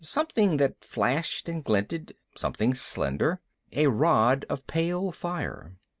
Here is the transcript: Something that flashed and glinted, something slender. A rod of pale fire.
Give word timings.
Something 0.03 0.57
that 0.57 0.83
flashed 0.83 1.47
and 1.47 1.63
glinted, 1.63 2.13
something 2.35 2.73
slender. 2.73 3.39
A 3.73 3.85
rod 3.85 4.47
of 4.49 4.65
pale 4.65 5.11
fire. 5.11 5.75